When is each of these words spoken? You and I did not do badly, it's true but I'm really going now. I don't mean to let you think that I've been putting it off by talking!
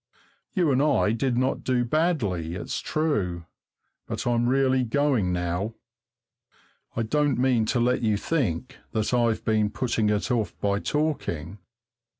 You 0.55 0.71
and 0.71 0.81
I 0.81 1.11
did 1.11 1.37
not 1.37 1.63
do 1.63 1.85
badly, 1.85 2.55
it's 2.55 2.79
true 2.79 3.45
but 4.07 4.25
I'm 4.25 4.47
really 4.49 4.83
going 4.83 5.31
now. 5.31 5.75
I 6.95 7.03
don't 7.03 7.37
mean 7.37 7.65
to 7.67 7.79
let 7.79 8.01
you 8.01 8.17
think 8.17 8.77
that 8.93 9.13
I've 9.13 9.45
been 9.45 9.69
putting 9.69 10.09
it 10.09 10.31
off 10.31 10.59
by 10.59 10.79
talking! 10.79 11.59